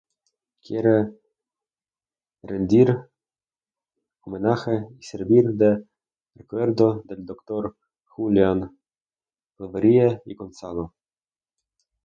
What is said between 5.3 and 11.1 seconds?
de recuerdo del doctor Julián Clavería y Gonzalo.